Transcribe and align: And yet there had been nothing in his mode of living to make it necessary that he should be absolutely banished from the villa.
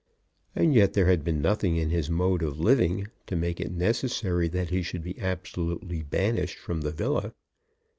And 0.55 0.73
yet 0.73 0.93
there 0.93 1.05
had 1.05 1.23
been 1.23 1.43
nothing 1.43 1.75
in 1.75 1.91
his 1.91 2.09
mode 2.09 2.41
of 2.41 2.59
living 2.59 3.09
to 3.27 3.35
make 3.35 3.59
it 3.59 3.71
necessary 3.71 4.47
that 4.47 4.71
he 4.71 4.81
should 4.81 5.03
be 5.03 5.19
absolutely 5.19 6.01
banished 6.01 6.57
from 6.57 6.81
the 6.81 6.89
villa. 6.91 7.35